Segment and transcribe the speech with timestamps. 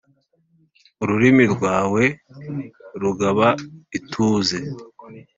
[1.01, 2.03] ururimi rwawe
[3.01, 3.47] rugaba
[3.97, 4.57] ituze